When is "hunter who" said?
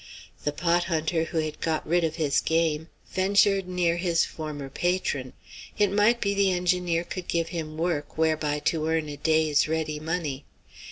0.85-1.37